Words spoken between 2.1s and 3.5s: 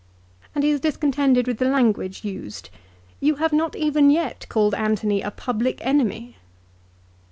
used." You